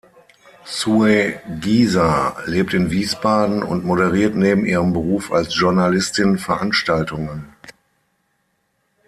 [0.65, 7.53] Sue Giesa lebt in Wiesbaden und moderiert neben ihrem Beruf als Journalistin Veranstaltungen.